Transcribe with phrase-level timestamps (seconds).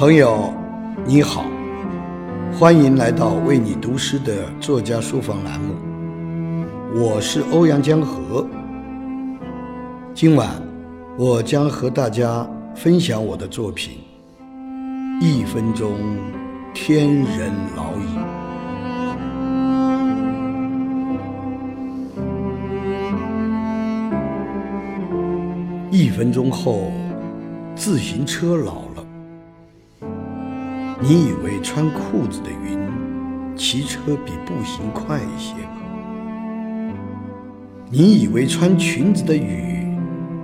[0.00, 0.50] 朋友，
[1.04, 1.44] 你好，
[2.58, 5.74] 欢迎来到为你读诗的作家书房栏目。
[6.94, 8.46] 我是欧阳江河。
[10.14, 10.48] 今晚，
[11.18, 13.98] 我将和大家分享我的作品
[15.22, 15.92] 《一分钟
[16.72, 18.06] 天人老矣》。
[25.90, 26.90] 一分钟后，
[27.76, 28.89] 自行车老了。
[31.02, 32.78] 你以为穿裤子的云
[33.56, 35.80] 骑车比步行快一些吗？
[37.88, 39.86] 你以为穿裙子的雨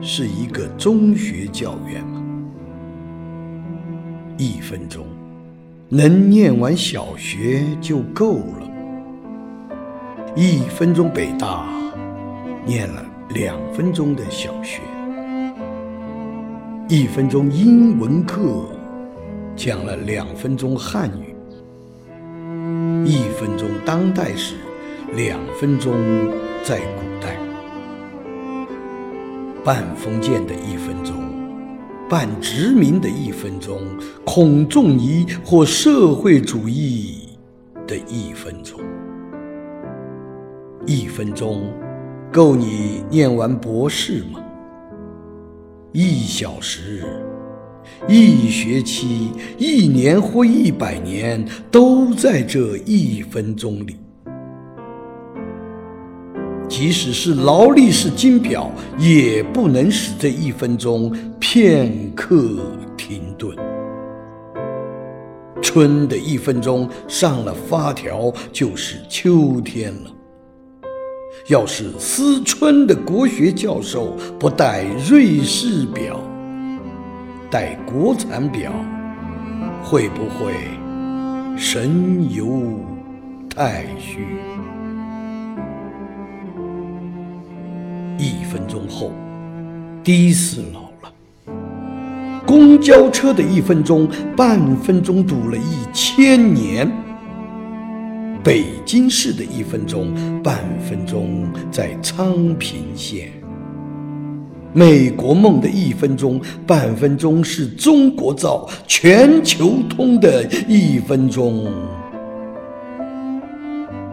[0.00, 2.20] 是一个中学教员吗？
[4.36, 5.06] 一分钟
[5.88, 8.70] 能念完小学就够了。
[10.34, 11.64] 一分钟北大
[12.66, 14.80] 念了两分钟的小学。
[16.88, 18.64] 一分钟英文课。
[19.56, 21.34] 讲了两分钟汉语，
[23.04, 24.54] 一分钟当代史，
[25.14, 25.94] 两分钟
[26.62, 27.36] 在古代。
[29.62, 31.16] 半封建的一分钟，
[32.08, 33.78] 半殖民的一分钟，
[34.24, 37.28] 孔仲尼或社会主义
[37.86, 38.80] 的一分钟。
[40.86, 41.70] 一分钟
[42.32, 44.40] 够你念完博士吗？
[45.92, 47.04] 一小时。
[48.08, 53.96] 一学期、一年或一百年，都在这一分钟里。
[56.68, 62.58] 即使是劳力士金表，也不能使这一分钟片刻
[62.96, 63.56] 停顿。
[65.60, 70.10] 春的一分钟上了发条，就是秋天了。
[71.48, 76.20] 要是思春的国学教授不戴瑞士表，
[77.50, 78.72] 戴国产表，
[79.82, 80.54] 会不会
[81.58, 82.78] 神游
[83.52, 84.24] 太虚？
[88.16, 89.10] 一分钟后，
[90.04, 91.12] 的士老了。
[92.46, 96.88] 公交车的一分钟，半分钟堵了一千年。
[98.44, 103.32] 北京市的一分钟，半分钟在昌平县。
[104.72, 111.66] 美国梦的一分钟、半分钟是中国造、全球通的一分钟，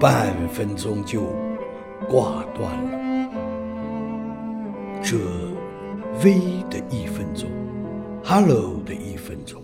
[0.00, 1.22] 半分钟就
[2.08, 3.30] 挂断了。
[5.00, 5.16] 这
[6.24, 6.34] 微
[6.68, 7.48] 的一分钟
[8.24, 9.62] ，Hello 的一分钟，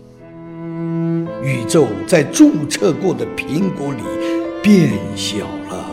[1.43, 4.01] 宇宙在注册过的苹果里
[4.63, 5.39] 变小
[5.69, 5.91] 了，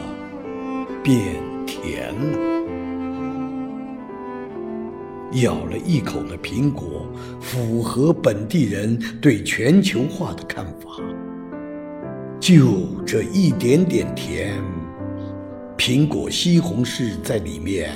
[1.03, 1.21] 变
[1.67, 2.54] 甜了。
[5.43, 7.07] 咬了一口的苹果，
[7.41, 10.91] 符合本地人对全球化的看法。
[12.39, 14.55] 就这一点点甜，
[15.77, 17.91] 苹果西红柿在里面，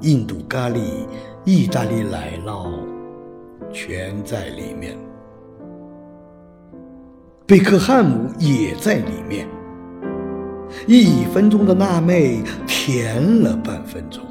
[0.00, 0.78] 印度咖喱、
[1.44, 2.70] 意大利奶酪
[3.72, 4.96] 全在里面，
[7.46, 9.46] 贝克汉姆也在里面。
[10.86, 14.24] 一分钟的辣妹甜了半分钟。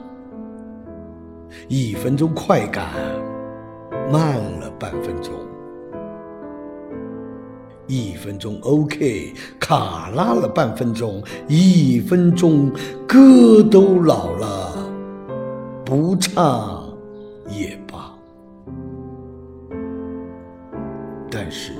[1.73, 2.85] 一分钟快感
[4.11, 5.31] 慢了半分钟，
[7.87, 12.69] 一分钟 OK 卡拉了半分钟，一分钟
[13.07, 14.73] 歌都老了，
[15.85, 16.83] 不唱
[17.47, 18.13] 也罢。
[21.29, 21.71] 但是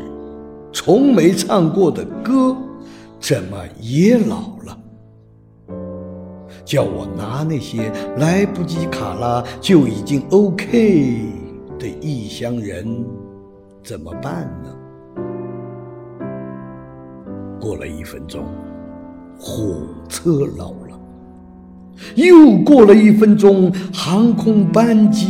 [0.72, 2.56] 从没唱过的歌，
[3.20, 4.81] 怎么也老了？
[6.72, 11.20] 叫我拿那些来不及卡拉就已经 OK
[11.78, 13.06] 的异乡人
[13.84, 14.70] 怎么办呢？
[17.60, 18.46] 过了一分钟，
[19.38, 20.98] 火车老了；
[22.16, 25.28] 又过了一分钟，航空班机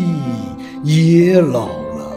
[0.83, 2.15] 也老了。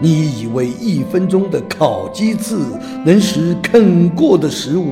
[0.00, 2.56] 你以为一分钟的烤鸡翅
[3.04, 4.86] 能使啃过的食物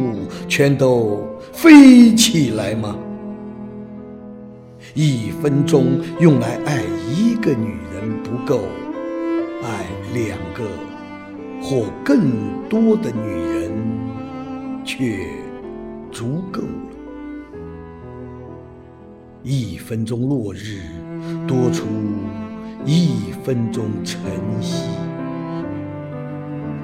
[0.48, 1.22] 全都？
[1.52, 2.96] 飞起来吗？
[4.94, 6.82] 一分钟用来爱
[7.14, 8.60] 一个女人不够，
[9.62, 10.64] 爱两个
[11.62, 12.30] 或更
[12.68, 13.70] 多的女人，
[14.84, 15.18] 却
[16.10, 16.68] 足够了。
[19.42, 20.80] 一分钟落日，
[21.46, 21.84] 多出
[22.84, 24.20] 一分钟晨
[24.60, 24.84] 曦；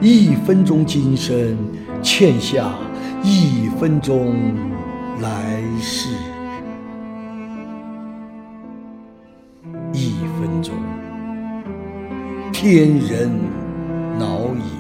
[0.01, 1.57] 一分钟今生，
[2.03, 2.75] 欠下
[3.23, 4.35] 一分钟
[5.21, 6.09] 来世。
[9.93, 10.73] 一分钟，
[12.51, 13.31] 天人
[14.19, 14.74] 恼矣。